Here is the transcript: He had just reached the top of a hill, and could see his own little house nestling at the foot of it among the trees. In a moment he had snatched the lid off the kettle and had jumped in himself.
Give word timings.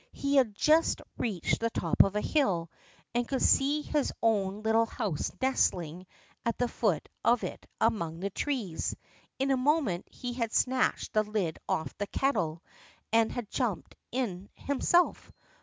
He 0.13 0.37
had 0.37 0.55
just 0.55 0.99
reached 1.19 1.59
the 1.59 1.69
top 1.69 2.01
of 2.01 2.15
a 2.15 2.21
hill, 2.21 2.71
and 3.13 3.27
could 3.27 3.43
see 3.43 3.83
his 3.83 4.11
own 4.23 4.63
little 4.63 4.87
house 4.87 5.31
nestling 5.39 6.07
at 6.43 6.57
the 6.57 6.67
foot 6.67 7.07
of 7.23 7.43
it 7.43 7.67
among 7.79 8.19
the 8.19 8.31
trees. 8.31 8.95
In 9.37 9.51
a 9.51 9.57
moment 9.57 10.07
he 10.09 10.33
had 10.33 10.53
snatched 10.53 11.13
the 11.13 11.21
lid 11.21 11.59
off 11.69 11.95
the 11.99 12.07
kettle 12.07 12.63
and 13.13 13.31
had 13.31 13.51
jumped 13.51 13.93
in 14.11 14.49
himself. 14.55 15.31